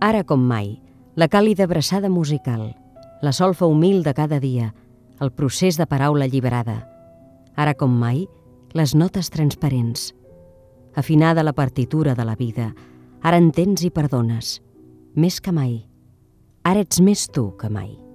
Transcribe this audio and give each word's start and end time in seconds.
Ara 0.00 0.22
com 0.22 0.38
mai, 0.38 0.76
la 1.18 1.26
càlida 1.26 1.64
abraçada 1.66 2.08
musical, 2.08 2.76
la 3.20 3.32
solfa 3.32 3.66
humil 3.66 4.04
de 4.06 4.14
cada 4.14 4.38
dia, 4.38 4.72
el 5.18 5.32
procés 5.34 5.74
de 5.76 5.88
paraula 5.90 6.28
alliberada. 6.28 6.84
Ara 7.58 7.74
com 7.74 7.90
mai, 7.90 8.28
les 8.78 8.94
notes 8.94 9.30
transparents. 9.34 10.12
Afinada 10.94 11.42
la 11.42 11.52
partitura 11.52 12.14
de 12.14 12.24
la 12.24 12.36
vida, 12.38 12.74
ara 13.22 13.42
entens 13.42 13.82
i 13.82 13.90
perdones. 13.90 14.60
Més 15.18 15.40
que 15.42 15.50
mai. 15.50 15.80
Ara 16.62 16.86
ets 16.86 17.02
més 17.02 17.26
tu 17.26 17.50
que 17.58 17.66
mai. 17.66 18.07